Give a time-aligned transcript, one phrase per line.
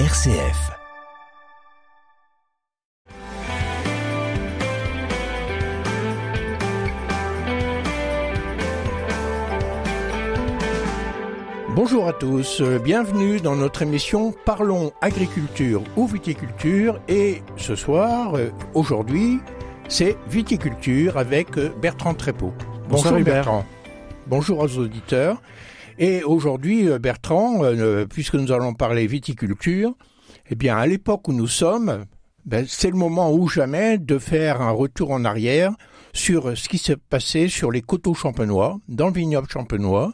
[0.00, 0.72] RCF.
[11.76, 18.50] Bonjour à tous, bienvenue dans notre émission Parlons agriculture ou viticulture et ce soir, euh,
[18.74, 19.38] aujourd'hui,
[19.86, 22.52] c'est viticulture avec euh, Bertrand Trépeau.
[22.88, 23.24] Bonsoir Bonjour.
[23.24, 23.64] Bertrand.
[24.26, 25.40] Bonjour aux auditeurs.
[25.98, 29.94] Et aujourd'hui, euh, Bertrand, euh, puisque nous allons parler viticulture,
[30.50, 32.04] eh bien, à l'époque où nous sommes,
[32.44, 35.72] ben, c'est le moment ou jamais de faire un retour en arrière
[36.12, 40.12] sur ce qui s'est passé sur les coteaux champenois, dans le vignoble champenois,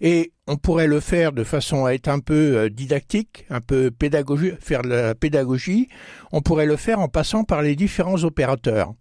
[0.00, 3.90] et on pourrait le faire de façon à être un peu euh, didactique, un peu
[3.90, 5.88] pédagogique, faire de la pédagogie,
[6.32, 8.92] on pourrait le faire en passant par les différents opérateurs.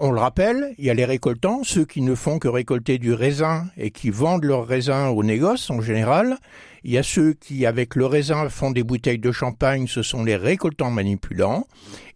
[0.00, 3.12] On le rappelle, il y a les récoltants, ceux qui ne font que récolter du
[3.12, 6.36] raisin et qui vendent leur raisin au négoce en général.
[6.84, 10.22] Il y a ceux qui, avec le raisin, font des bouteilles de champagne, ce sont
[10.22, 11.66] les récoltants manipulants.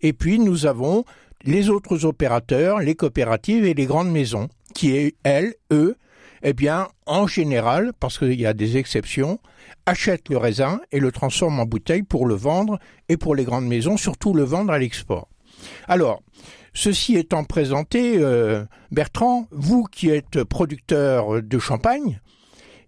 [0.00, 1.05] Et puis nous avons
[1.42, 5.96] les autres opérateurs, les coopératives et les grandes maisons, qui, elles, eux,
[6.44, 9.41] eh bien, en général, parce qu'il y a des exceptions,
[9.86, 13.67] achètent le raisin et le transforment en bouteille pour le vendre et pour les grandes
[13.67, 15.27] maisons, surtout le vendre à l'export.
[15.89, 16.22] Alors,
[16.74, 22.20] ceci étant présenté, euh, Bertrand, vous qui êtes producteur de champagne,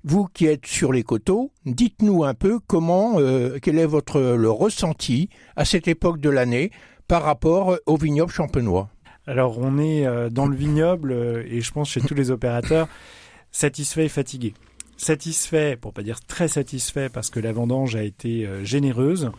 [0.05, 4.51] vous qui êtes sur les coteaux, dites-nous un peu comment, euh, quel est votre le
[4.51, 6.71] ressenti à cette époque de l'année
[7.09, 8.91] par rapport au vignoble champenois.
[9.27, 11.13] Alors on est euh, dans le vignoble
[11.49, 12.89] et je pense chez tous les opérateurs
[13.51, 14.55] satisfait et fatigué.
[14.97, 19.33] Satisfait, pour pas dire très satisfait, parce que la vendange a été généreuse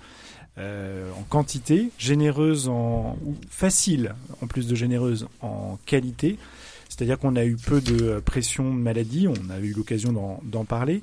[0.58, 6.38] euh, en quantité, généreuse en ou facile, en plus de généreuse en qualité.
[6.89, 10.66] C'est-à-dire qu'on a eu peu de euh, pression de maladie, on a eu l'occasion d'en-
[10.66, 11.02] parler.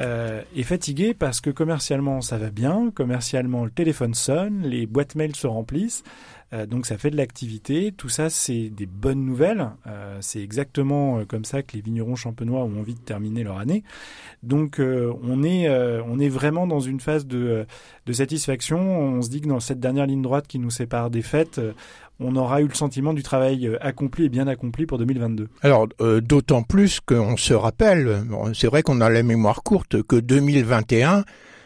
[0.00, 5.14] Euh, et fatigué parce que commercialement ça va bien, commercialement le téléphone sonne, les boîtes
[5.14, 6.04] mail se remplissent,
[6.52, 7.92] euh, donc ça fait de l'activité.
[7.96, 9.70] Tout ça c'est des bonnes nouvelles.
[9.86, 13.58] Euh, c'est exactement euh, comme ça que les vignerons champenois ont envie de terminer leur
[13.58, 13.82] année.
[14.42, 17.66] Donc on est on est vraiment dans une phase de,
[18.06, 18.78] de satisfaction.
[18.78, 21.60] On se dit que dans cette dernière ligne droite qui nous sépare des fêtes,
[22.20, 25.48] on aura eu le sentiment du travail accompli et bien accompli pour 2022.
[25.62, 25.88] Alors,
[26.22, 31.24] d'autant plus qu'on se rappelle, c'est vrai qu'on a la mémoire courte, que 2021,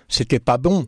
[0.09, 0.87] c'était pas bon,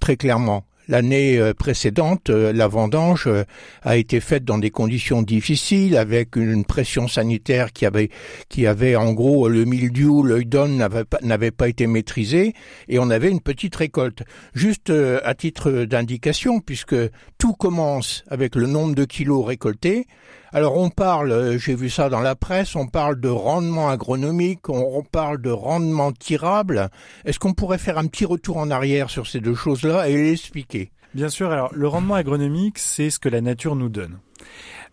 [0.00, 0.64] très clairement.
[0.86, 3.44] L'année euh, précédente, euh, la vendange euh,
[3.82, 8.10] a été faite dans des conditions difficiles, avec une pression sanitaire qui avait,
[8.50, 11.20] qui avait en gros le mildiou, l'œil d'homme n'avait pas,
[11.56, 12.52] pas été maîtrisé,
[12.88, 14.24] et on avait une petite récolte.
[14.52, 16.96] Juste à titre d'indication, puisque
[17.38, 20.06] tout commence avec le nombre de kilos récoltés,
[20.54, 24.68] alors on parle, euh, j'ai vu ça dans la presse, on parle de rendement agronomique,
[24.68, 26.90] on, on parle de rendement tirable.
[27.24, 30.92] Est-ce qu'on pourrait faire un petit retour en arrière sur ces deux choses-là et l'expliquer
[31.12, 34.18] Bien sûr, alors le rendement agronomique, c'est ce que la nature nous donne.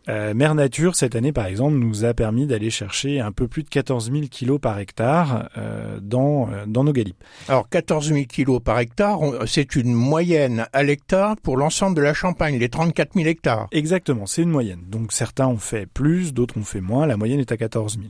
[0.09, 3.63] Euh, Mère Nature, cette année par exemple, nous a permis d'aller chercher un peu plus
[3.63, 7.23] de 14 000 kilos par hectare euh, dans, euh, dans nos galipes.
[7.47, 12.13] Alors 14 000 kilos par hectare, c'est une moyenne à l'hectare pour l'ensemble de la
[12.13, 13.67] Champagne, les 34 000 hectares.
[13.71, 14.81] Exactement, c'est une moyenne.
[14.87, 18.09] Donc certains ont fait plus, d'autres ont fait moins, la moyenne est à 14 000.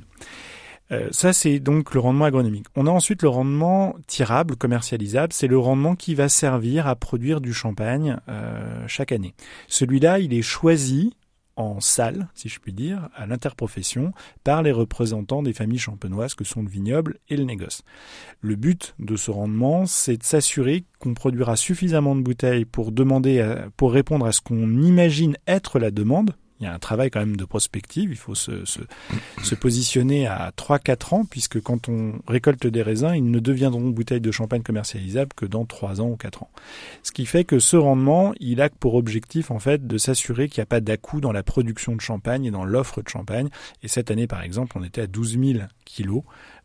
[0.91, 2.65] Euh, ça, c'est donc le rendement agronomique.
[2.75, 5.31] On a ensuite le rendement tirable, commercialisable.
[5.31, 9.33] C'est le rendement qui va servir à produire du champagne euh, chaque année.
[9.67, 11.15] Celui-là, il est choisi
[11.55, 14.13] en salle, si je puis dire, à l'interprofession,
[14.43, 17.83] par les représentants des familles champenoises que sont le vignoble et le négoce.
[18.41, 22.91] Le but de ce rendement, c'est de s'assurer qu'on produira suffisamment de bouteilles pour
[23.77, 26.35] pour répondre à ce qu'on imagine être la demande.
[26.61, 28.53] Il y a un travail quand même de prospective, il faut se,
[29.55, 34.31] positionner à 3-4 ans, puisque quand on récolte des raisins, ils ne deviendront bouteilles de
[34.31, 36.51] champagne commercialisables que dans 3 ans ou 4 ans.
[37.01, 40.61] Ce qui fait que ce rendement, il a pour objectif en fait de s'assurer qu'il
[40.61, 43.49] n'y a pas d'à-coup dans la production de champagne et dans l'offre de champagne.
[43.81, 46.21] Et cette année, par exemple, on était à 12 000 kilos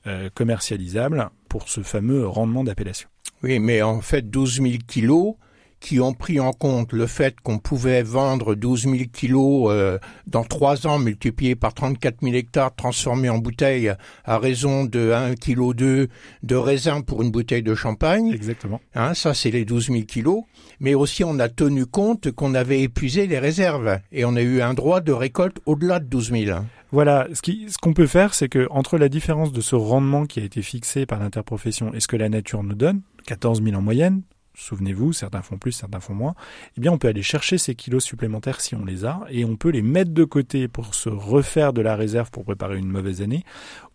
[0.07, 3.09] euh, commercialisables pour ce fameux rendement d'appellation.
[3.43, 5.37] Oui, mais en fait 12 000 kilos
[5.81, 10.45] qui ont pris en compte le fait qu'on pouvait vendre 12 000 kilos euh, dans
[10.45, 13.93] trois ans multiplié par 34 000 hectares transformés en bouteilles
[14.25, 16.09] à raison de 1 kg de,
[16.55, 18.33] raisin pour une bouteille de champagne.
[18.33, 18.81] Exactement.
[18.95, 20.43] Hein, ça, c'est les 12 000 kilos.
[20.81, 24.63] Mais aussi, on a tenu compte qu'on avait épuisé les réserves et on a eu
[24.63, 26.59] un droit de récolte au-delà de 12 000.
[26.93, 30.45] Voilà, ce qu'on peut faire, c'est que entre la différence de ce rendement qui a
[30.45, 34.23] été fixé par l'interprofession et ce que la nature nous donne, 14 000 en moyenne,
[34.57, 36.35] souvenez-vous, certains font plus, certains font moins,
[36.77, 39.57] eh bien on peut aller chercher ces kilos supplémentaires si on les a, et on
[39.57, 43.23] peut les mettre de côté pour se refaire de la réserve pour préparer une mauvaise
[43.23, 43.45] année,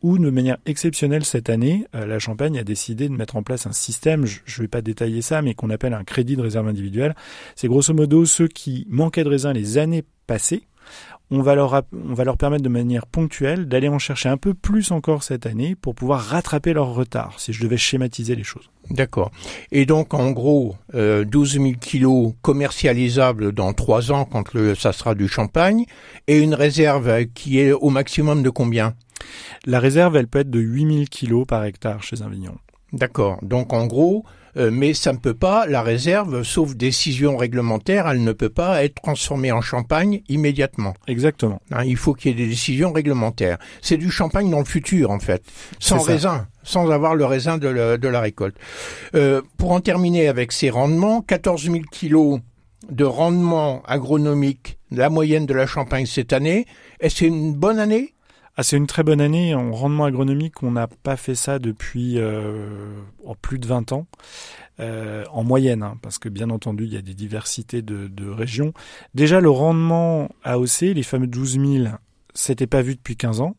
[0.03, 3.65] ou de manière exceptionnelle cette année, euh, la Champagne a décidé de mettre en place
[3.65, 6.67] un système, je ne vais pas détailler ça, mais qu'on appelle un crédit de réserve
[6.67, 7.15] individuelle.
[7.55, 10.63] C'est grosso modo ceux qui manquaient de raisin les années passées,
[11.31, 14.53] on va leur, on va leur permettre de manière ponctuelle d'aller en chercher un peu
[14.53, 18.69] plus encore cette année pour pouvoir rattraper leur retard, si je devais schématiser les choses.
[18.89, 19.31] D'accord.
[19.71, 24.91] Et donc, en gros, euh, 12 000 kilos commercialisables dans trois ans quand le, ça
[24.91, 25.85] sera du champagne,
[26.27, 28.93] et une réserve qui est au maximum de combien?
[29.65, 32.57] La réserve, elle peut être de 8 000 kilos par hectare chez un vigneron.
[32.93, 33.39] D'accord.
[33.41, 34.25] Donc, en gros,
[34.57, 38.83] euh, mais ça ne peut pas, la réserve, sauf décision réglementaire, elle ne peut pas
[38.83, 40.93] être transformée en champagne immédiatement.
[41.07, 41.61] Exactement.
[41.71, 43.57] Hein, il faut qu'il y ait des décisions réglementaires.
[43.81, 45.43] C'est du champagne dans le futur, en fait,
[45.79, 48.57] sans raisin, sans avoir le raisin de, la récolte.
[49.15, 52.39] Euh, pour en terminer avec ces rendements, 14 000 kilos
[52.89, 56.65] de rendement agronomique, la moyenne de la Champagne cette année,
[56.99, 58.13] est-ce une bonne année?
[58.57, 60.61] Ah, c'est une très bonne année en rendement agronomique.
[60.63, 62.93] On n'a pas fait ça depuis euh,
[63.41, 64.07] plus de 20 ans.
[64.79, 68.27] Euh, en moyenne, hein, parce que bien entendu, il y a des diversités de, de
[68.27, 68.73] régions.
[69.13, 71.85] Déjà, le rendement AOC, les fameux 12 000,
[72.33, 73.55] c'était pas vu depuis 15 ans.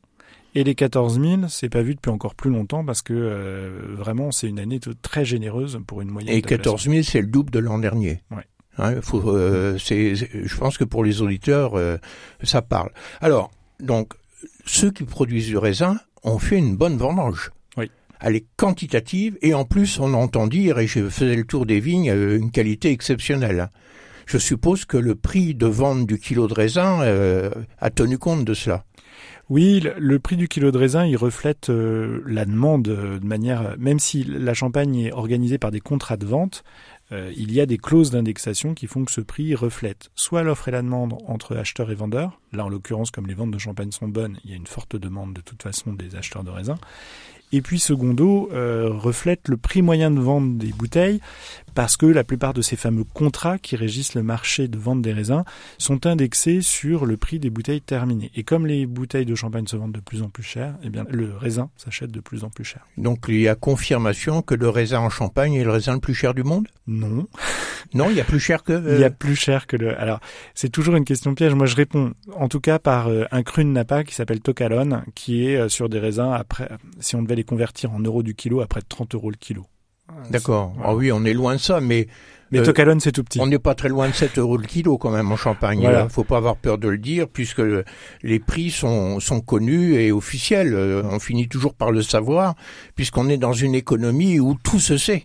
[0.54, 4.32] Et les 14 000, c'est pas vu depuis encore plus longtemps parce que euh, vraiment,
[4.32, 6.34] c'est une année très généreuse pour une moyenne.
[6.34, 8.20] Et 14 000, c'est le double de l'an dernier.
[8.30, 8.44] Ouais.
[8.78, 11.96] Hein, faut, euh, c'est, je pense que pour les auditeurs, euh,
[12.42, 12.90] ça parle.
[13.20, 13.50] Alors,
[13.80, 14.14] donc,
[14.66, 17.50] ceux qui produisent du raisin ont fait une bonne vendange.
[17.76, 17.90] Oui.
[18.20, 21.80] Elle est quantitative et en plus on entend dire, et je faisais le tour des
[21.80, 23.70] vignes, euh, une qualité exceptionnelle.
[24.26, 28.44] Je suppose que le prix de vente du kilo de raisin euh, a tenu compte
[28.44, 28.84] de cela.
[29.48, 33.98] Oui, le, prix du kilo de raisin, il reflète euh, la demande de manière, même
[33.98, 36.64] si la Champagne est organisée par des contrats de vente,
[37.12, 40.68] euh, il y a des clauses d'indexation qui font que ce prix reflète soit l'offre
[40.68, 42.40] et la demande entre acheteurs et vendeurs.
[42.52, 44.96] Là, en l'occurrence, comme les ventes de champagne sont bonnes, il y a une forte
[44.96, 46.78] demande de toute façon des acheteurs de raisins.
[47.52, 51.20] Et puis secondo, euh, reflète le prix moyen de vente des bouteilles,
[51.74, 55.12] parce que la plupart de ces fameux contrats qui régissent le marché de vente des
[55.12, 55.44] raisins
[55.78, 58.30] sont indexés sur le prix des bouteilles terminées.
[58.34, 61.04] Et comme les bouteilles de champagne se vendent de plus en plus cher, eh bien
[61.10, 62.86] le raisin s'achète de plus en plus cher.
[62.98, 66.14] Donc il y a confirmation que le raisin en Champagne est le raisin le plus
[66.14, 66.68] cher du monde?
[66.86, 67.26] Non.
[67.94, 68.94] Non, il y a plus cher que.
[68.94, 69.98] Il y a plus cher que le.
[69.98, 70.20] Alors
[70.54, 71.54] c'est toujours une question piège.
[71.54, 75.04] Moi je réponds, en tout cas par euh, un cru de Napa qui s'appelle Tocalone,
[75.14, 76.68] qui est euh, sur des raisins après,
[77.00, 79.36] si on devait les convertir en euros du kilo, à près de 30 euros le
[79.36, 79.66] kilo.
[80.30, 80.74] D'accord.
[80.82, 82.08] Ah oui, on est loin de ça, mais.
[82.50, 83.40] Mais euh, Tocalone, c'est tout petit.
[83.40, 85.80] On n'est pas très loin de 7 euros le kilo quand même en Champagne.
[85.82, 87.62] Il ne faut pas avoir peur de le dire puisque
[88.22, 90.74] les prix sont, sont connus et officiels.
[91.10, 92.54] On finit toujours par le savoir
[92.94, 95.24] puisqu'on est dans une économie où tout se sait.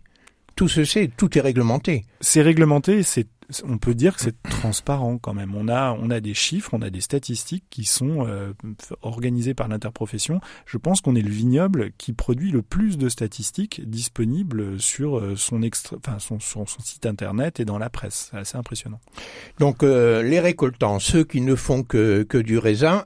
[0.57, 2.03] Tout se sait, tout est réglementé.
[2.19, 3.27] C'est réglementé, c'est
[3.63, 5.55] on peut dire que c'est transparent quand même.
[5.55, 8.53] On a, on a des chiffres, on a des statistiques qui sont euh,
[9.01, 10.41] organisées par l'interprofession.
[10.65, 15.35] Je pense qu'on est le vignoble qui produit le plus de statistiques disponibles sur euh,
[15.35, 15.61] son,
[15.95, 18.29] enfin, son, son, site internet et dans la presse.
[18.31, 18.99] C'est assez impressionnant.
[19.59, 23.05] Donc euh, les récoltants, ceux qui ne font que, que du raisin,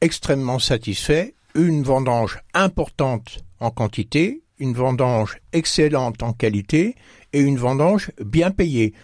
[0.00, 6.94] extrêmement satisfaits, une vendange importante en quantité, une vendange excellente en qualité
[7.32, 8.94] et une vendange bien payée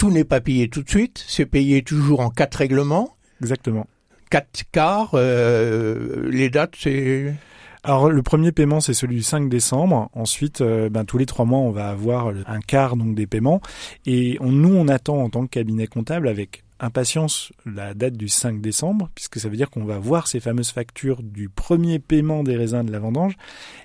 [0.00, 3.16] tout n'est pas payé tout de suite, c'est payé toujours en quatre règlements.
[3.42, 3.86] Exactement.
[4.30, 7.34] Quatre quarts, euh, les dates, c'est...
[7.82, 10.08] Alors le premier paiement c'est celui du 5 décembre.
[10.14, 13.60] Ensuite, euh, ben, tous les trois mois on va avoir un quart donc des paiements.
[14.06, 18.60] Et nous on attend en tant que cabinet comptable avec impatience la date du 5
[18.60, 22.56] décembre, puisque ça veut dire qu'on va voir ces fameuses factures du premier paiement des
[22.56, 23.36] raisins de la vendange.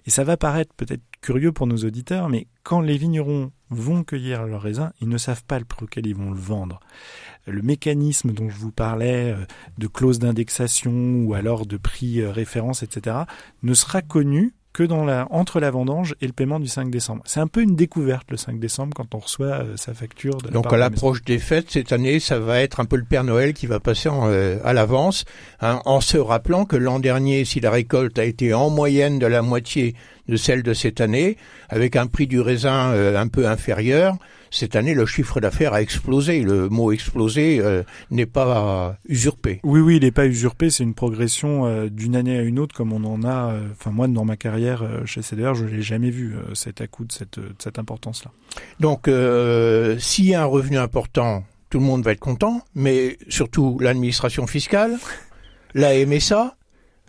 [0.06, 4.46] Et ça va paraître peut-être curieux pour nos auditeurs, mais quand les vignerons vont cueillir
[4.46, 6.80] leurs raisins, ils ne savent pas le prix auquel ils vont le vendre.
[7.48, 9.46] Le mécanisme dont je vous parlais, euh,
[9.78, 13.18] de clause d'indexation ou alors de prix euh, référence, etc.,
[13.64, 17.24] ne sera connu que dans la, entre la vendange et le paiement du 5 décembre.
[17.26, 20.36] C'est un peu une découverte le 5 décembre quand on reçoit euh, sa facture.
[20.40, 23.24] De Donc à l'approche des fêtes cette année, ça va être un peu le Père
[23.24, 25.24] Noël qui va passer euh, à l'avance,
[25.62, 29.26] hein, en se rappelant que l'an dernier, si la récolte a été en moyenne de
[29.26, 29.96] la moitié
[30.28, 31.38] de celle de cette année,
[31.70, 34.18] avec un prix du raisin euh, un peu inférieur,
[34.56, 36.42] cette année, le chiffre d'affaires a explosé.
[36.42, 39.60] Le mot explosé euh, n'est pas usurpé.
[39.64, 40.70] Oui, oui, il n'est pas usurpé.
[40.70, 43.54] C'est une progression euh, d'une année à une autre, comme on en a.
[43.72, 47.40] Enfin, moi, dans ma carrière chez CDR, je l'ai jamais vu cet à de cette,
[47.60, 48.32] cette importance-là.
[48.80, 49.10] Donc,
[50.00, 54.48] s'il y a un revenu important, tout le monde va être content, mais surtout l'administration
[54.48, 54.98] fiscale,
[55.74, 56.56] la MSA,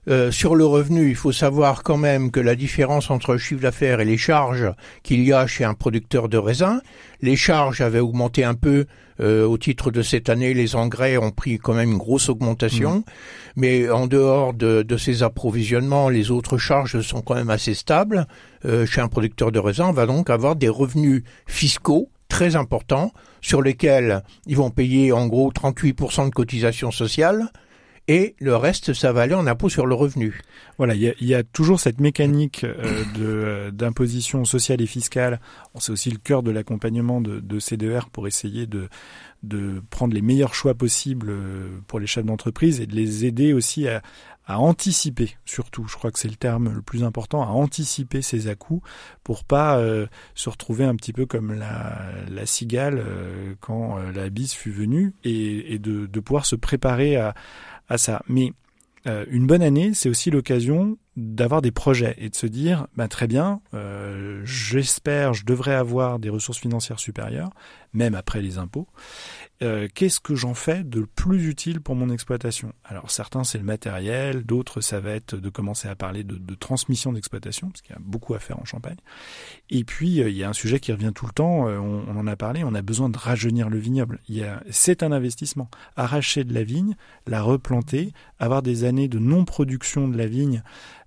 [0.08, 3.60] Euh, sur le revenu, il faut savoir quand même que la différence entre le chiffre
[3.60, 4.72] d'affaires et les charges
[5.02, 6.80] qu'il y a chez un producteur de raisin,
[7.22, 8.86] les charges avaient augmenté un peu
[9.20, 12.98] euh, au titre de cette année, les engrais ont pris quand même une grosse augmentation,
[12.98, 13.04] mmh.
[13.56, 18.26] mais en dehors de, de, ces approvisionnements, les autres charges sont quand même assez stables.
[18.64, 23.12] Euh, chez un producteur de raisin, on va donc avoir des revenus fiscaux très importants
[23.40, 27.50] sur lesquels ils vont payer en gros 38% de cotisation sociale
[28.08, 30.40] et le reste, ça va aller en impôt sur le revenu.
[30.78, 35.40] Voilà, il y a, y a toujours cette mécanique euh, de, d'imposition sociale et fiscale.
[35.78, 38.88] C'est aussi le cœur de l'accompagnement de, de CDR pour essayer de,
[39.42, 43.52] de prendre les meilleurs choix possibles euh, pour les chefs d'entreprise et de les aider
[43.52, 44.02] aussi à,
[44.46, 48.46] à anticiper, surtout, je crois que c'est le terme le plus important, à anticiper ces
[48.46, 48.88] à-coups
[49.25, 51.98] pour pas euh, se retrouver un petit peu comme la,
[52.30, 53.04] la cigale
[53.58, 57.34] quand la bise fut venue et, et de, de pouvoir se préparer à,
[57.88, 58.23] à ça.
[58.28, 58.52] Mais
[59.07, 63.09] euh, une bonne année, c'est aussi l'occasion d'avoir des projets et de se dire, bah,
[63.09, 67.50] très bien, euh, j'espère, je devrais avoir des ressources financières supérieures,
[67.93, 68.87] même après les impôts.
[69.62, 72.75] Euh, qu'est-ce que j'en fais de plus utile pour mon exploitation?
[72.84, 77.12] Alors certains c'est le matériel, d'autres ça va être de commencer à parler de, transmission
[77.12, 78.98] d'exploitation, parce qu'il y a beaucoup à faire en Champagne.
[79.70, 82.04] Et puis euh, il y a un sujet qui revient tout le temps, euh, on,
[82.06, 84.20] on, en a parlé, on a besoin de rajeunir le vignoble.
[84.70, 85.70] C'est un investissement.
[85.96, 86.94] Arracher de la vigne,
[87.26, 90.62] la replanter, avoir des années de non-production de la vigne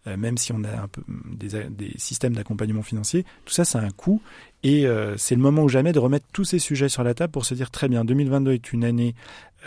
[0.07, 1.01] euh, même si on a un peu
[1.31, 4.21] des, des systèmes d'accompagnement financier, tout ça, ça a un coût.
[4.63, 7.31] Et euh, c'est le moment ou jamais de remettre tous ces sujets sur la table
[7.31, 9.15] pour se dire très bien, 2022 est une année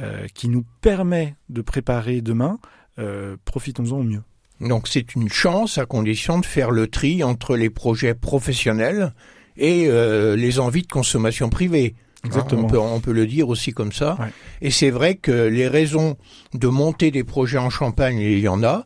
[0.01, 2.59] euh, qui nous permet de préparer demain.
[3.47, 4.23] Profitons-en au mieux.
[4.61, 9.13] Donc c'est une chance à condition de faire le tri entre les projets professionnels
[9.57, 9.89] et
[10.37, 11.97] les envies de consommation privée.
[11.97, 12.65] Hein, Exactement.
[12.65, 14.17] on, peut, on, peut, le dire aussi comme ça.
[14.21, 14.29] Ouais.
[14.61, 16.17] Et c'est vrai que les raisons
[16.55, 18.85] de monter des projets en Champagne, il y en a.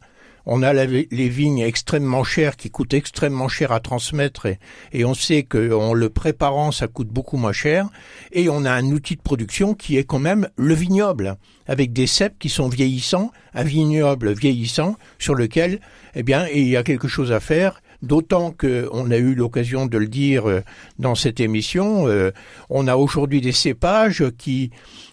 [0.49, 4.47] On a les vignes extrêmement chères qui coûtent extrêmement cher à transmettre
[4.93, 7.89] et, on sait qu'en le préparant, ça coûte beaucoup moins cher.
[8.31, 11.37] Et on a un outil de production qui est quand même le vignoble,
[11.67, 15.81] avec des cèpes qui sont vieillissants, un vignoble vieillissant sur lequel,
[16.15, 19.99] eh bien, il y a quelque chose à faire D'autant qu'on a eu l'occasion de
[19.99, 20.63] le dire euh,
[21.01, 22.31] dans cette émission, euh,
[22.71, 24.71] on a aujourd'hui des cépages qui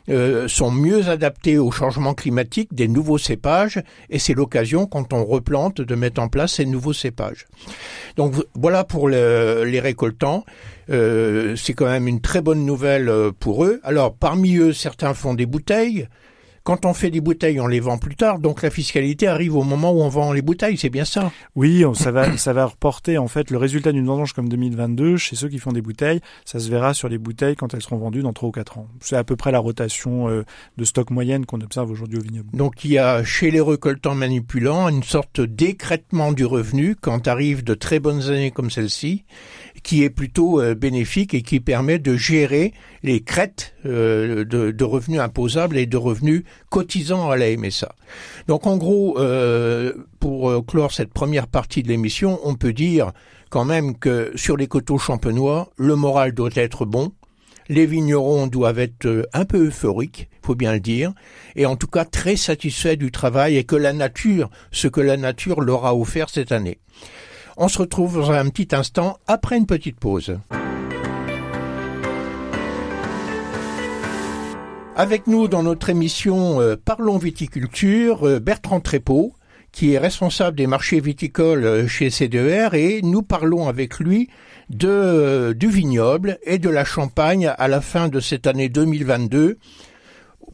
[0.09, 3.81] euh, sont mieux adaptés au changement climatique, des nouveaux cépages,
[4.11, 7.47] et c'est l'occasion, quand on replante, de mettre en place ces nouveaux cépages.
[8.15, 10.45] Donc voilà pour le, les récoltants.
[10.87, 13.79] c'est quand même une très bonne nouvelle pour eux.
[13.83, 16.07] Alors parmi eux, certains font des bouteilles,
[16.63, 19.63] quand on fait des bouteilles, on les vend plus tard, donc la fiscalité arrive au
[19.63, 21.31] moment où on vend les bouteilles, c'est bien ça?
[21.55, 25.35] Oui, ça va, ça va reporter en fait le résultat d'une vendange comme 2022 chez
[25.35, 26.21] ceux qui font des bouteilles.
[26.45, 28.87] Ça se verra sur les bouteilles quand elles seront vendues dans 3 ou 4 ans.
[29.01, 30.43] C'est à peu près la rotation euh,
[30.77, 32.49] de stock moyenne qu'on observe aujourd'hui au vignoble.
[32.53, 37.63] Donc il y a chez les récoltants manipulants une sorte d'écrètement du revenu quand arrivent
[37.63, 39.25] de très bonnes années comme celle-ci
[39.83, 44.83] qui est plutôt euh, bénéfique et qui permet de gérer les crêtes euh, de, de,
[44.83, 47.93] revenus imposables et de revenus cotisants à la MSA.
[48.47, 53.11] Donc en gros, euh, pour clore cette première partie de l'émission, on peut dire
[53.49, 57.11] quand même que sur les coteaux champenois, le moral doit être bon,
[57.69, 61.13] les vignerons doivent être un peu euphoriques, faut bien le dire,
[61.55, 65.17] et en tout cas très satisfaits du travail et que la nature, ce que la
[65.17, 66.79] nature leur a offert cette année.
[67.57, 70.37] On se retrouve dans un petit instant après une petite pause.
[74.95, 79.33] Avec nous dans notre émission euh, Parlons viticulture, euh, Bertrand Trépeau,
[79.71, 84.29] qui est responsable des marchés viticoles euh, chez CDR, et nous parlons avec lui
[84.69, 89.57] de, du vignoble et de la Champagne à la fin de cette année 2022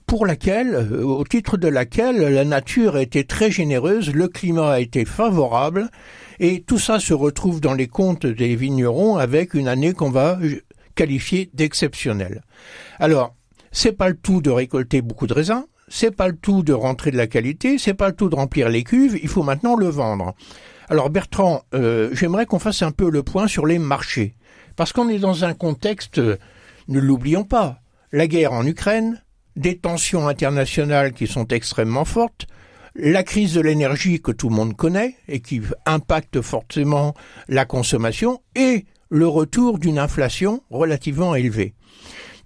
[0.08, 4.80] pour laquelle, au titre de laquelle la nature a été très généreuse, le climat a
[4.80, 5.90] été favorable
[6.40, 10.40] et tout ça se retrouve dans les comptes des vignerons avec une année qu'on va
[10.96, 12.42] qualifier d'exceptionnelle.
[13.00, 13.36] Alors,
[13.80, 17.12] c'est pas le tout de récolter beaucoup de raisins, c'est pas le tout de rentrer
[17.12, 19.88] de la qualité, c'est pas le tout de remplir les cuves, il faut maintenant le
[19.88, 20.36] vendre.
[20.90, 24.36] Alors Bertrand, euh, j'aimerais qu'on fasse un peu le point sur les marchés,
[24.76, 27.80] parce qu'on est dans un contexte, ne l'oublions pas,
[28.12, 29.24] la guerre en Ukraine,
[29.56, 32.48] des tensions internationales qui sont extrêmement fortes,
[32.96, 37.14] la crise de l'énergie que tout le monde connaît et qui impacte fortement
[37.48, 41.76] la consommation et le retour d'une inflation relativement élevée.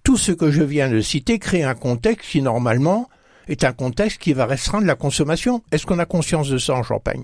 [0.04, 3.10] Tout ce que je viens de citer crée un contexte qui normalement
[3.48, 5.64] est un contexte qui va restreindre la consommation.
[5.72, 7.24] Est-ce qu'on a conscience de ça en Champagne?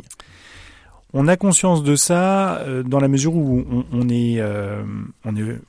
[1.14, 4.84] On a conscience de ça euh, dans la mesure où on, est, euh,
[5.26, 5.60] on est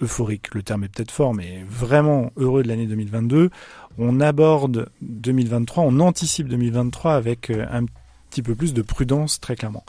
[0.00, 3.50] euphorique, le terme est peut-être fort, mais vraiment heureux de l'année 2022.
[3.98, 7.84] On aborde 2023, on anticipe 2023 avec euh, un
[8.30, 9.84] petit peu plus de prudence très clairement.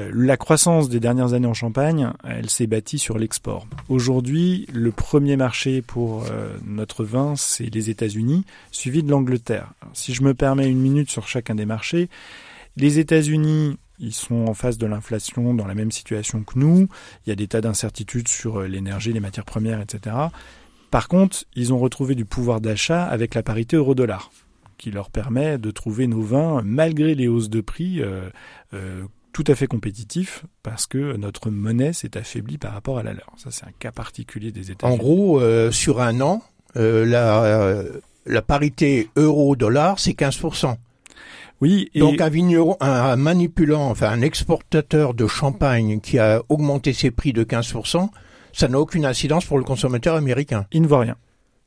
[0.00, 3.66] Euh, la croissance des dernières années en Champagne, elle s'est bâtie sur l'export.
[3.88, 9.72] Aujourd'hui, le premier marché pour euh, notre vin, c'est les États-Unis, suivi de l'Angleterre.
[9.92, 12.08] Si je me permets une minute sur chacun des marchés,
[12.76, 16.88] les États-Unis, ils sont en face de l'inflation dans la même situation que nous.
[17.26, 20.16] Il y a des tas d'incertitudes sur euh, l'énergie, les matières premières, etc.
[20.90, 24.30] Par contre, ils ont retrouvé du pouvoir d'achat avec la parité euro-dollar
[24.76, 28.00] qui leur permet de trouver nos vins malgré les hausses de prix
[29.32, 33.32] tout à fait compétitifs parce que notre monnaie s'est affaiblie par rapport à la leur.
[33.36, 34.94] Ça, c'est un cas particulier des États-Unis.
[34.94, 36.42] En gros, euh, sur un an,
[36.74, 37.82] la,
[38.26, 40.76] la parité euro-dollar, c'est 15%.
[41.60, 41.90] Oui.
[41.94, 42.00] Et...
[42.00, 47.32] Donc un vigneron, un manipulant, enfin un exportateur de champagne qui a augmenté ses prix
[47.32, 48.08] de 15%,
[48.52, 50.66] ça n'a aucune incidence pour le consommateur américain.
[50.72, 51.16] Il ne voit rien.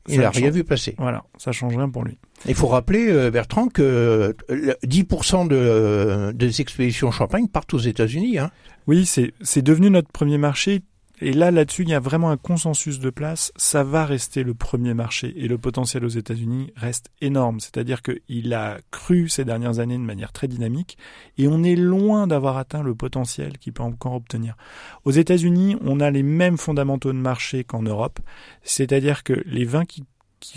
[0.08, 0.94] Il n'a rien vu passer.
[0.98, 2.18] Voilà, ça change rien pour lui.
[2.46, 8.38] Il faut rappeler, euh, Bertrand, que 10% de, des expéditions champagne partent aux États-Unis.
[8.38, 8.50] Hein.
[8.86, 10.82] Oui, c'est devenu notre premier marché
[11.20, 13.52] et là, là-dessus, il y a vraiment un consensus de place.
[13.56, 17.60] Ça va rester le premier marché et le potentiel aux États-Unis reste énorme.
[17.60, 20.98] C'est-à-dire qu'il a cru ces dernières années de manière très dynamique
[21.38, 24.56] et on est loin d'avoir atteint le potentiel qu'il peut encore obtenir.
[25.04, 28.18] Aux États-Unis, on a les mêmes fondamentaux de marché qu'en Europe.
[28.64, 30.04] C'est-à-dire que les vins qui,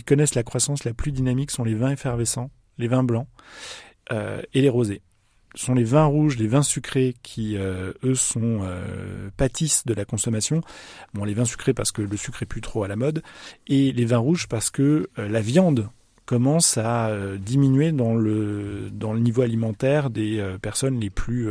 [0.05, 3.27] connaissent la croissance la plus dynamique sont les vins effervescents, les vins blancs
[4.11, 5.01] euh, et les rosés
[5.57, 10.05] sont les vins rouges, les vins sucrés qui, euh, eux, sont euh, pâtissent de la
[10.05, 10.61] consommation.
[11.13, 13.23] Bon, les vins sucrés parce que le sucre est plus trop à la mode,
[13.67, 15.89] et les vins rouges parce que euh, la viande
[16.25, 21.47] commence à diminuer dans le niveau alimentaire des personnes les plus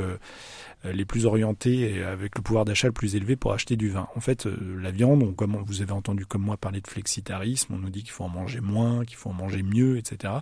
[0.84, 4.06] les plus orientées et avec le pouvoir d'achat le plus élevé pour acheter du vin.
[4.16, 4.46] En fait,
[4.78, 8.10] la viande, comme vous avez entendu comme moi parler de flexitarisme, on nous dit qu'il
[8.10, 10.34] faut en manger moins, qu'il faut en manger mieux, etc.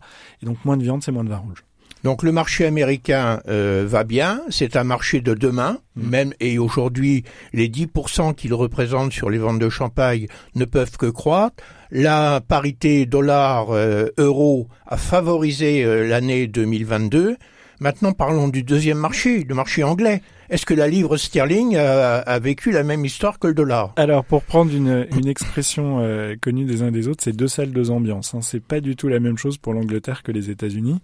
[0.43, 1.65] Et donc moins de viande, c'est moins de vin rouge.
[2.05, 6.09] Donc le marché américain euh, va bien, c'est un marché de demain, mm.
[6.11, 11.07] même et aujourd'hui les 10% qu'il représente sur les ventes de champagne ne peuvent que
[11.07, 11.65] croître.
[11.91, 17.39] La parité dollar-euro euh, a favorisé euh, l'année 2022.
[17.81, 20.21] Maintenant parlons du deuxième marché, le marché anglais.
[20.51, 23.95] Est-ce que la livre sterling a, vécu la même histoire que le dollar?
[23.97, 26.07] Alors, pour prendre une, une expression
[26.43, 28.35] connue des uns des autres, c'est deux salles, deux ambiances.
[28.35, 28.41] Hein.
[28.43, 31.01] C'est pas du tout la même chose pour l'Angleterre que les États-Unis.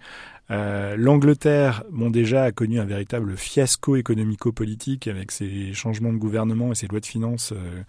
[0.51, 6.73] Euh, L'Angleterre, bon déjà, a connu un véritable fiasco économico-politique avec ses changements de gouvernement
[6.73, 7.83] et ses lois de finances euh,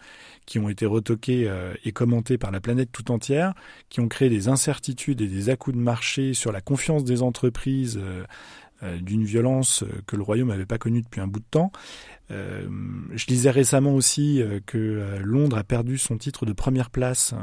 [0.45, 3.53] qui ont été retoquées euh, et commentées par la planète tout entière,
[3.89, 7.99] qui ont créé des incertitudes et des à de marché sur la confiance des entreprises
[9.01, 11.71] d'une violence que le royaume n'avait pas connue depuis un bout de temps.
[12.31, 12.67] Euh,
[13.13, 17.33] je lisais récemment aussi euh, que euh, Londres a perdu son titre de première place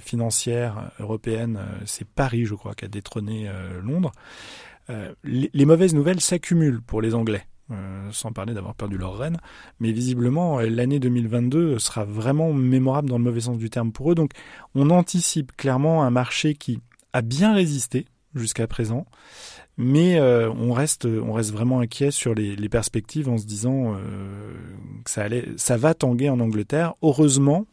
[0.00, 1.60] financière européenne.
[1.84, 3.50] C'est Paris, je crois, qui a détrôné
[3.82, 4.12] Londres.
[5.24, 7.46] Les, mauvaises nouvelles s'accumulent pour les Anglais.
[8.12, 9.38] sans parler d'avoir perdu leur reine,
[9.80, 14.14] mais visiblement l'année 2022 sera vraiment mémorable dans le mauvais sens du terme pour eux.
[14.14, 14.30] Donc
[14.74, 16.80] on anticipe clairement un marché qui
[17.12, 19.06] a bien résisté jusqu'à présent,
[19.76, 23.98] mais euh, on reste, on reste vraiment inquiet sur les, perspectives en se disant euh,
[25.04, 26.94] que ça allait, ça va tanguer en Angleterre.
[27.02, 27.66] Heureusement,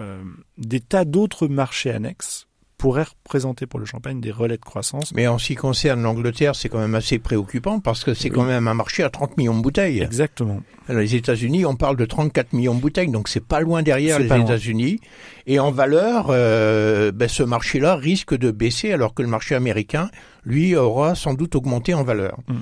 [0.00, 0.22] euh,
[0.58, 2.48] des tas d'autres marchés annexes
[2.84, 5.14] pourraient représenter pour le champagne des relais de croissance.
[5.14, 8.44] Mais en ce qui concerne l'Angleterre, c'est quand même assez préoccupant parce que c'est quand
[8.44, 10.02] même un marché à 30 millions de bouteilles.
[10.02, 10.60] Exactement.
[10.90, 14.18] Alors, les États-Unis, on parle de 34 millions de bouteilles, donc c'est pas loin derrière
[14.18, 15.00] les États-Unis.
[15.46, 20.10] Et en valeur, euh, ben, ce marché-là risque de baisser alors que le marché américain,
[20.44, 22.36] lui, aura sans doute augmenté en valeur.
[22.48, 22.58] Mm.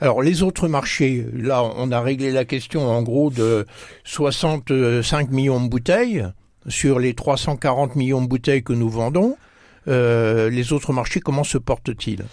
[0.00, 3.66] Alors les autres marchés, là on a réglé la question en gros de
[4.04, 6.24] 65 millions de bouteilles
[6.68, 9.36] sur les 340 millions de bouteilles que nous vendons.
[9.88, 12.24] Euh, les autres marchés, comment se portent-ils?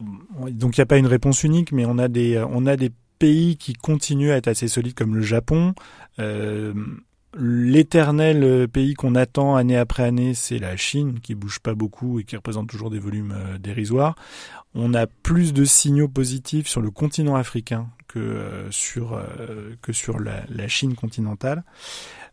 [0.00, 2.76] Donc il n'y a pas une réponse unique, mais on a des, euh, on a
[2.76, 5.74] des pays qui continuent à être assez solides comme le Japon.
[6.18, 6.74] Euh,
[7.38, 12.24] L'éternel pays qu'on attend année après année, c'est la Chine, qui bouge pas beaucoup et
[12.24, 14.16] qui représente toujours des volumes dérisoires.
[14.74, 19.22] On a plus de signaux positifs sur le continent africain que sur
[19.82, 21.64] que sur la, Chine continentale.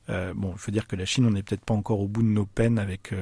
[0.07, 2.29] Bon, il faut dire que la Chine, on n'est peut-être pas encore au bout de
[2.29, 3.13] nos peines avec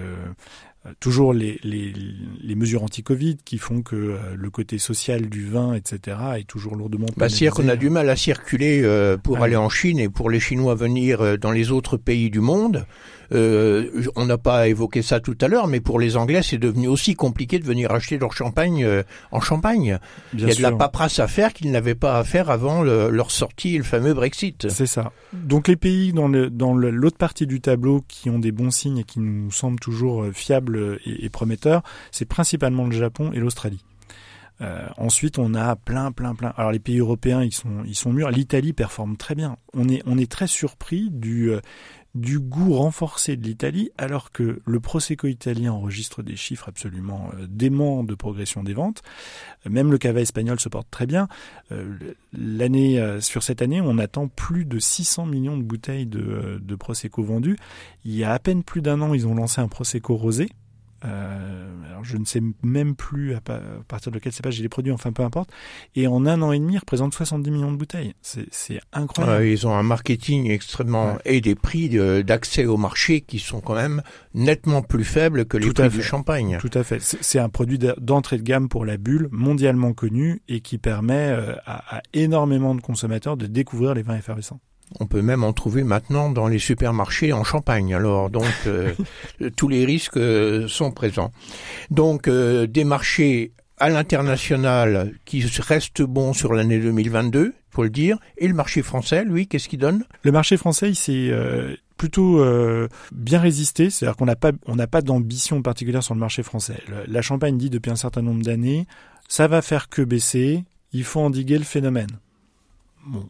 [1.00, 1.94] toujours les, les,
[2.42, 6.76] les mesures anti-Covid qui font que euh, le côté social du vin, etc., est toujours
[6.76, 10.10] lourdement bah, C'est-à-dire qu'on a du mal à circuler euh, pour aller en Chine et
[10.10, 12.86] pour les Chinois venir dans les autres pays du monde.
[13.32, 16.88] Euh, on n'a pas évoqué ça tout à l'heure, mais pour les Anglais, c'est devenu
[16.88, 18.86] aussi compliqué de venir acheter leur champagne
[19.32, 19.98] en Champagne.
[20.34, 23.32] Il y a de la paperasse à faire qu'ils n'avaient pas à faire avant leur
[23.32, 24.70] sortie, le fameux Brexit.
[24.70, 25.12] C'est ça.
[25.32, 29.00] Donc les pays dans le dans l'autre partie du tableau qui ont des bons signes
[29.00, 30.73] et qui nous semblent toujours fiables
[31.06, 33.84] et, prometteurs, c'est principalement le Japon et l'Australie.
[34.62, 36.54] Euh, ensuite, on a plein, plein, plein.
[36.58, 38.30] Alors les pays européens, ils sont, ils sont mûrs.
[38.30, 39.58] L'Italie performe très bien.
[39.74, 41.60] On est, on est très surpris du, euh,
[42.14, 47.48] du goût renforcé de l'Italie, alors que le Prosecco italien enregistre des chiffres absolument euh,
[47.50, 49.02] déments de progression des ventes.
[49.68, 51.28] Même le cava espagnol se porte très bien.
[51.72, 51.98] Euh,
[52.32, 57.24] l'année, sur cette année, on attend plus de 600 millions de bouteilles de, de Prosecco
[57.24, 57.58] vendues.
[58.06, 60.50] Il y a à peine plus d'un an, ils ont lancé un Prosecco rosé
[61.06, 63.42] euh, alors je ne sais même plus à,
[63.88, 65.50] partir de quel cépage il est produit, enfin peu importe.
[65.96, 68.14] Et en un an et demi, il représente 70 millions de bouteilles.
[68.22, 69.46] C'est incroyable.
[69.46, 71.90] ils ont un marketing extrêmement et des prix
[72.24, 74.02] d'accès au marché qui sont quand même
[74.34, 76.58] nettement plus faibles que les prix du champagne.
[76.60, 77.00] Tout à fait.
[77.02, 81.56] C'est un produit d'entrée de gamme pour la bulle, mondialement connu et qui permet euh,
[81.66, 84.60] à, à énormément de consommateurs de découvrir les vins effervescents.
[85.00, 87.94] On peut même en trouver maintenant dans les supermarchés en Champagne.
[87.94, 88.94] Alors donc euh,
[89.56, 91.32] tous les risques euh, sont présents.
[91.90, 98.18] Donc euh, des marchés à l'international qui restent bons sur l'année 2022, faut le dire.
[98.38, 100.06] Et le marché français, lui, qu'est-ce qu'il donne?
[100.22, 101.32] Le marché français, il s'est
[101.98, 102.46] plutôt
[103.12, 106.78] bien résisté, c'est-à-dire qu'on n'a pas on n'a pas d'ambition particulière sur le marché français.
[107.08, 108.86] la Champagne dit depuis un certain nombre d'années,
[109.28, 112.20] ça va faire que baisser, il faut endiguer le phénomène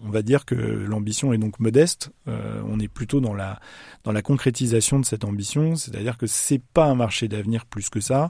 [0.01, 2.12] on va dire que l'ambition est donc modeste.
[2.27, 3.59] Euh, on est plutôt dans la
[4.03, 7.99] dans la concrétisation de cette ambition, c'est-à-dire que c'est pas un marché d'avenir plus que
[7.99, 8.29] ça.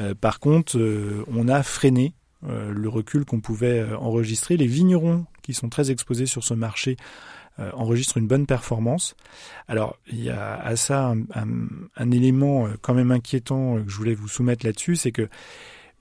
[0.00, 2.14] Euh, par contre, euh, on a freiné
[2.46, 4.56] le recul qu'on pouvait enregistrer.
[4.56, 6.96] Les vignerons qui sont très exposés sur ce marché
[7.72, 9.16] enregistrent une bonne performance.
[9.66, 14.28] Alors, il y a à ça un élément quand même inquiétant que je voulais vous
[14.28, 15.28] soumettre là-dessus, c'est que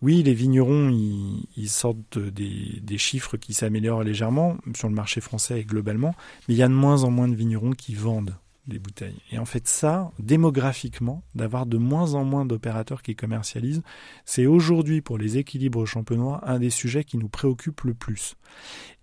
[0.01, 5.63] oui, les vignerons, ils, sortent des, chiffres qui s'améliorent légèrement sur le marché français et
[5.63, 6.13] globalement,
[6.47, 8.35] mais il y a de moins en moins de vignerons qui vendent
[8.67, 9.17] des bouteilles.
[9.31, 13.81] Et en fait, ça, démographiquement, d'avoir de moins en moins d'opérateurs qui commercialisent,
[14.25, 18.35] c'est aujourd'hui pour les équilibres champenois un des sujets qui nous préoccupe le plus.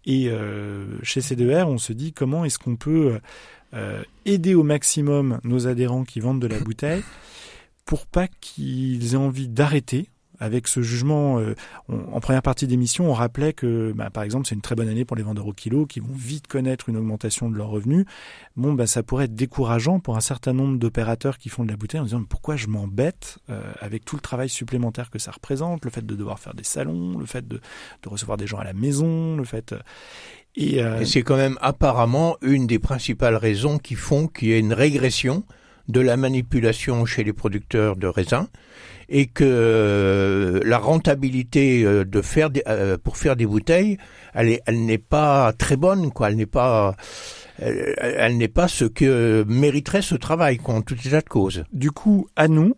[0.04, 3.18] Et euh, chez C2R, on se dit comment est-ce qu'on peut
[3.72, 7.02] euh, aider au maximum nos adhérents qui vendent de la bouteille
[7.84, 11.54] pour pas qu'ils aient envie d'arrêter avec ce jugement, euh,
[11.88, 15.04] en première partie d'émission, on rappelait que, bah, par exemple, c'est une très bonne année
[15.04, 18.04] pour les vendeurs au kilo qui vont vite connaître une augmentation de leurs revenus.
[18.56, 21.76] Bon, bah, ça pourrait être décourageant pour un certain nombre d'opérateurs qui font de la
[21.76, 25.84] bouteille en disant pourquoi je m'embête euh, avec tout le travail supplémentaire que ça représente,
[25.84, 27.60] le fait de devoir faire des salons, le fait de,
[28.02, 29.72] de recevoir des gens à la maison, le fait.
[29.72, 29.78] Euh,
[30.56, 34.60] et, Et c'est quand même apparemment une des principales raisons qui font qu'il y ait
[34.60, 35.44] une régression
[35.88, 38.46] de la manipulation chez les producteurs de raisins
[39.08, 43.98] et que euh, la rentabilité euh, de faire euh, pour faire des bouteilles,
[44.34, 46.30] elle, n'est pas très bonne, quoi.
[46.30, 46.96] Elle n'est pas,
[47.58, 51.64] elle, n'est pas ce que mériterait ce travail, quoi, en tout état de cause.
[51.72, 52.74] Du coup, à nous,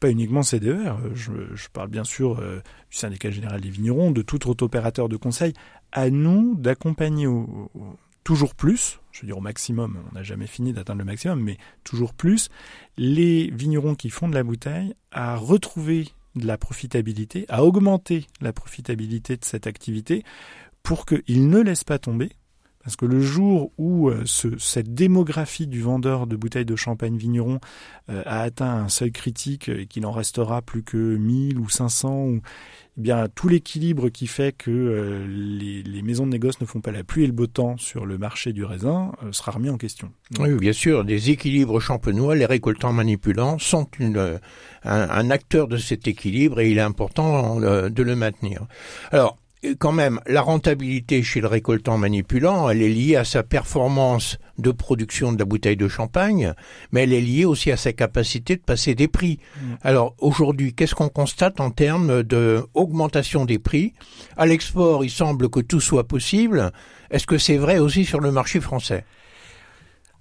[0.00, 1.32] pas uniquement CDER, je,
[1.72, 5.54] parle bien sûr du syndicat général des vignerons, de tout autre opérateur de conseil,
[5.92, 7.26] à nous d'accompagner
[8.24, 11.58] toujours plus, je veux dire au maximum, on n'a jamais fini d'atteindre le maximum, mais
[11.82, 12.50] toujours plus,
[12.96, 18.52] les vignerons qui font de la bouteille à retrouver de la profitabilité, à augmenter la
[18.52, 20.22] profitabilité de cette activité
[20.84, 22.30] pour qu'ils ne laissent pas tomber.
[22.88, 27.60] Parce que le jour où euh, cette démographie du vendeur de bouteilles de champagne vigneron
[28.08, 32.14] euh, a atteint un seuil critique et qu'il en restera plus que 1000 ou 500
[32.24, 32.40] ou,
[32.96, 36.90] eh bien tout l'équilibre qui fait que euh, les, maisons de négoce ne font pas
[36.90, 39.76] la pluie et le beau temps sur le marché du raisin euh, sera remis en
[39.76, 40.10] question.
[40.40, 44.40] oui, bien sûr, des équilibres champenois, les récoltants manipulants sont une,
[44.82, 48.66] un, acteur de cet équilibre et il est important de le maintenir.
[49.10, 49.36] Alors,
[49.78, 54.70] quand même, la rentabilité chez le récoltant manipulant, elle est liée à sa performance de
[54.70, 56.54] production de la bouteille de champagne,
[56.92, 59.38] mais elle est liée aussi à sa capacité de passer des prix.
[59.56, 59.74] Mm.
[59.82, 63.94] Alors aujourd'hui, qu'est-ce qu'on constate en termes d'augmentation des prix?
[64.36, 66.70] À l'export, il semble que tout soit possible.
[67.10, 69.04] Est-ce que c'est vrai aussi sur le marché français?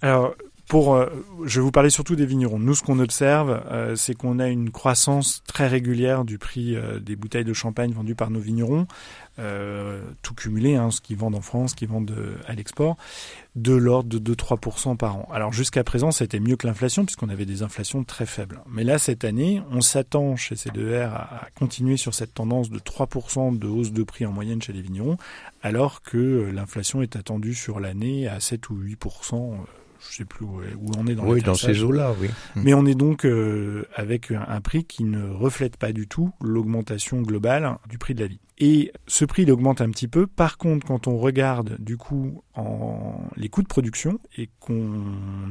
[0.01, 0.35] Alors,
[0.67, 1.07] pour, euh,
[1.45, 2.59] je vais vous parler surtout des vignerons.
[2.59, 6.99] Nous, ce qu'on observe, euh, c'est qu'on a une croissance très régulière du prix euh,
[6.99, 8.87] des bouteilles de champagne vendues par nos vignerons,
[10.23, 12.15] tout cumulé, hein, ce qu'ils vendent en France, ce qu'ils vendent
[12.47, 12.97] à l'export,
[13.55, 15.29] de l'ordre de 2-3% par an.
[15.31, 18.61] Alors jusqu'à présent, c'était mieux que l'inflation, puisqu'on avait des inflations très faibles.
[18.67, 22.79] Mais là, cette année, on s'attend chez C2R à, à continuer sur cette tendance de
[22.79, 25.17] 3% de hausse de prix en moyenne chez les vignerons,
[25.61, 29.53] alors que l'inflation est attendue sur l'année à 7 ou 8%
[30.09, 30.61] je sais plus où,
[30.97, 32.29] on est dans Oui, dans ces eaux-là, oui.
[32.55, 32.61] Hmm.
[32.63, 37.21] Mais on est donc euh, avec un, prix qui ne reflète pas du tout l'augmentation
[37.21, 38.39] globale du prix de la vie.
[38.59, 40.25] Et ce prix, il augmente un petit peu.
[40.25, 45.03] Par contre, quand on regarde du coup en les coûts de production et qu'on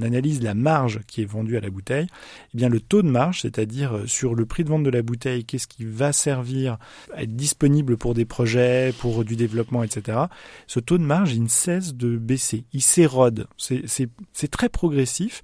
[0.02, 2.08] analyse la marge qui est vendue à la bouteille,
[2.52, 5.02] eh bien le taux de marge, c'est-à-dire euh, sur le prix de vente de la
[5.02, 6.78] bouteille, qu'est-ce qui va servir
[7.14, 10.18] à être disponible pour des projets, pour du développement, etc.
[10.66, 12.64] Ce taux de marge, il ne cesse de baisser.
[12.72, 13.46] Il s'érode.
[13.56, 15.42] C'est très progressif,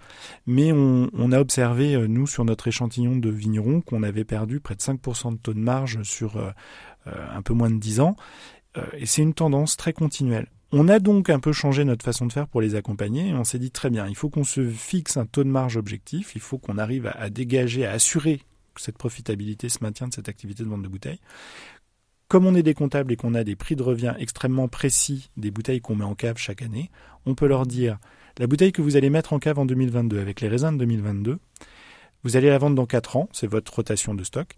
[0.48, 4.58] mais on, on a observé, euh, nous, sur notre échantillon de vignerons, qu'on avait perdu
[4.58, 6.50] près de 5% de taux de marge sur euh,
[7.06, 8.16] un peu moins de 10 ans.
[8.76, 10.46] Euh, et c'est une tendance très continuelle.
[10.72, 13.44] On a donc un peu changé notre façon de faire pour les accompagner et on
[13.44, 16.40] s'est dit très bien, il faut qu'on se fixe un taux de marge objectif, il
[16.40, 18.40] faut qu'on arrive à, dégager, à assurer
[18.74, 21.20] que cette profitabilité se maintient de cette activité de vente de bouteilles.
[22.28, 25.50] Comme on est des comptables et qu'on a des prix de revient extrêmement précis des
[25.50, 26.90] bouteilles qu'on met en cave chaque année,
[27.26, 27.98] on peut leur dire
[28.38, 31.38] la bouteille que vous allez mettre en cave en 2022 avec les raisins de 2022,
[32.24, 34.56] vous allez la vendre dans 4 ans, c'est votre rotation de stock.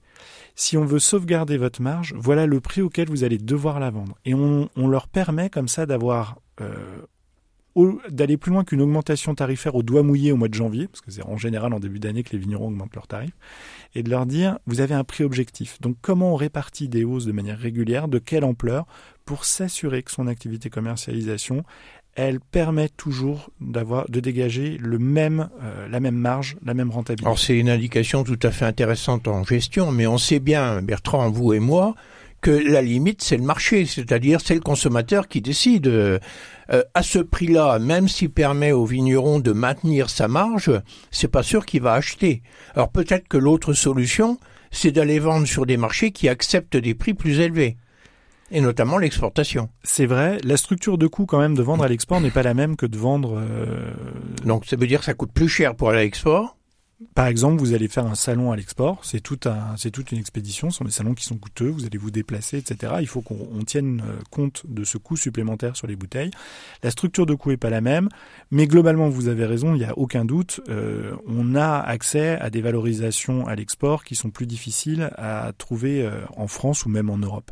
[0.55, 4.17] Si on veut sauvegarder votre marge, voilà le prix auquel vous allez devoir la vendre.
[4.25, 7.03] Et on, leur permet comme ça d'avoir euh,
[8.09, 11.11] d'aller plus loin qu'une augmentation tarifaire au doigt mouillé au mois de janvier, parce que
[11.11, 13.37] c'est en général en début d'année que les vignerons augmentent leurs tarifs,
[13.95, 15.81] et de leur dire vous avez un prix objectif.
[15.81, 18.87] Donc comment on répartit des hausses de manière régulière, de quelle ampleur,
[19.25, 21.65] pour s'assurer que son activité commercialisation
[22.17, 27.27] elle permet toujours d'avoir de dégager le même euh, la même marge, la même rentabilité.
[27.27, 31.31] Alors c'est une indication tout à fait intéressante en gestion, mais on sait bien, Bertrand,
[31.31, 31.95] vous et moi,
[32.41, 35.87] que la limite c'est le marché, c'est-à-dire c'est le consommateur qui décide.
[35.87, 36.19] Euh,
[36.95, 40.73] à ce prix-là, même s'il permet au vigneron de maintenir sa marge,
[41.11, 42.43] c'est pas sûr qu'il va acheter.
[42.75, 44.39] Alors peut-être que l'autre solution,
[44.71, 47.77] c'est d'aller vendre sur des marchés qui acceptent des prix plus élevés
[48.51, 49.69] et notamment l'exportation.
[49.83, 52.55] C'est vrai, la structure de coût quand même de vendre à l'export n'est pas la
[52.55, 53.39] même que de vendre.
[53.39, 53.93] Euh...
[54.45, 56.57] Donc ça veut dire que ça coûte plus cher pour aller à l'export?
[57.15, 60.19] Par exemple, vous allez faire un salon à l'export, c'est tout un, c'est toute une
[60.19, 60.71] expédition.
[60.71, 62.95] Ce sont des salons qui sont coûteux, vous allez vous déplacer, etc.
[63.01, 66.31] Il faut qu'on tienne euh, compte de ce coût supplémentaire sur les bouteilles.
[66.83, 68.09] La structure de coût est pas la même,
[68.51, 70.61] mais globalement, vous avez raison, il n'y a aucun doute.
[70.69, 76.03] Euh, on a accès à des valorisations à l'export qui sont plus difficiles à trouver
[76.03, 77.51] euh, en France ou même en Europe.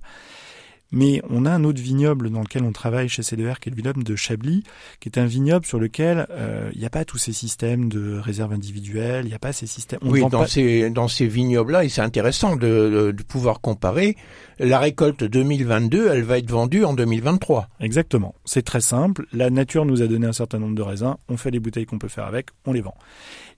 [0.92, 3.76] Mais on a un autre vignoble dans lequel on travaille chez CDR, qui est le
[3.76, 4.62] vignoble de Chablis,
[5.00, 8.18] qui est un vignoble sur lequel euh, il n'y a pas tous ces systèmes de
[8.18, 10.00] réserve individuelle, il n'y a pas ces systèmes.
[10.02, 14.16] oui, dans, ces, dans ces vignobles-là, et c'est intéressant de, de, pouvoir comparer,
[14.58, 17.68] la récolte 2022, elle va être vendue en 2023.
[17.80, 18.34] Exactement.
[18.44, 19.26] C'est très simple.
[19.32, 21.98] La nature nous a donné un certain nombre de raisins, on fait les bouteilles qu'on
[21.98, 22.94] peut faire avec, on les vend.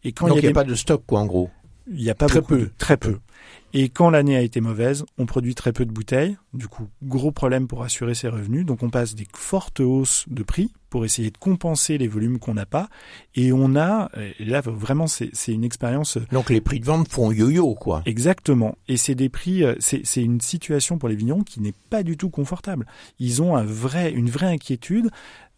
[0.05, 1.51] Et quand Donc il n'y a, pas de stock, quoi, en gros.
[1.91, 3.19] Il n'y a pas très peu, très peu.
[3.73, 6.37] Et quand l'année a été mauvaise, on produit très peu de bouteilles.
[6.55, 8.65] Du coup, gros problème pour assurer ses revenus.
[8.65, 12.55] Donc on passe des fortes hausses de prix pour essayer de compenser les volumes qu'on
[12.55, 12.89] n'a pas.
[13.35, 16.19] Et on a, et là vraiment c'est une expérience.
[16.31, 18.03] Donc les prix de vente font yo-yo quoi.
[18.07, 18.79] Exactement.
[18.87, 22.17] Et c'est des prix, euh, c'est une situation pour les vignerons qui n'est pas du
[22.17, 22.87] tout confortable.
[23.19, 25.11] Ils ont un vrai, une vraie inquiétude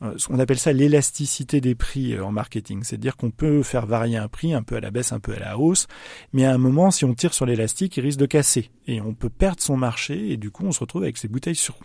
[0.03, 2.83] euh, on appelle ça l'élasticité des prix euh, en marketing.
[2.83, 5.39] C'est-à-dire qu'on peut faire varier un prix un peu à la baisse, un peu à
[5.39, 5.87] la hausse,
[6.33, 8.71] mais à un moment, si on tire sur l'élastique, il risque de casser.
[8.87, 11.55] Et on peut perdre son marché, et du coup, on se retrouve avec ces bouteilles
[11.55, 11.79] sur,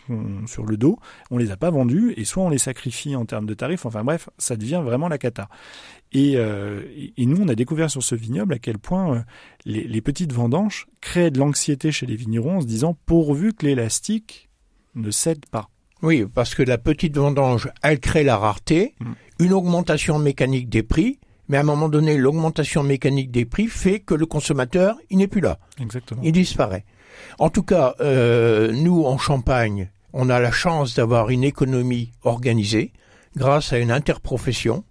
[0.45, 0.97] sur le dos.
[1.29, 3.85] On les a pas vendues, et soit on les sacrifie en termes de tarifs.
[3.85, 5.49] Enfin bref, ça devient vraiment la cata.
[6.13, 6.83] Et, euh,
[7.17, 9.25] et nous, on a découvert sur ce vignoble à quel point
[9.65, 13.65] les, les petites vendanges créent de l'anxiété chez les vignerons en se disant pourvu que
[13.65, 14.49] l'élastique
[14.95, 15.69] ne cède pas.
[16.01, 19.11] Oui, parce que la petite vendange, elle crée la rareté, mm.
[19.39, 23.99] une augmentation mécanique des prix, mais à un moment donné, l'augmentation mécanique des prix fait
[23.99, 25.59] que le consommateur, il n'est plus là.
[25.79, 26.21] Exactement.
[26.23, 26.85] Il disparaît.
[27.39, 32.91] En tout cas, euh, nous, en Champagne, on a la chance d'avoir une économie organisée
[33.36, 34.84] grâce à une interprofession.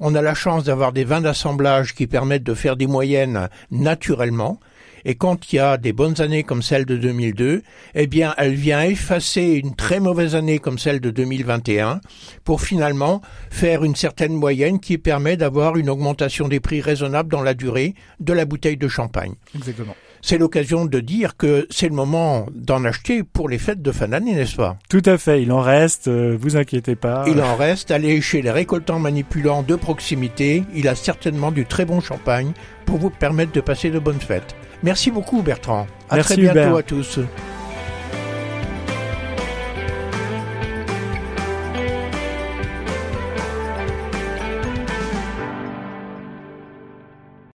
[0.00, 4.58] On a la chance d'avoir des vins d'assemblage qui permettent de faire des moyennes naturellement.
[5.04, 7.62] Et quand il y a des bonnes années comme celle de 2002,
[7.94, 12.00] eh bien, elle vient effacer une très mauvaise année comme celle de 2021
[12.42, 17.42] pour finalement faire une certaine moyenne qui permet d'avoir une augmentation des prix raisonnable dans
[17.42, 19.34] la durée de la bouteille de champagne.
[19.54, 23.92] Exactement c'est l'occasion de dire que c'est le moment d'en acheter pour les fêtes de
[23.92, 24.78] fin d'année, n'est-ce pas?
[24.88, 27.24] Tout à fait, il en reste, euh, vous inquiétez pas.
[27.26, 31.84] Il en reste, allez chez les récoltants manipulants de proximité, il a certainement du très
[31.84, 32.52] bon champagne
[32.86, 34.56] pour vous permettre de passer de bonnes fêtes.
[34.82, 35.86] Merci beaucoup Bertrand.
[36.08, 37.20] À très bientôt à tous.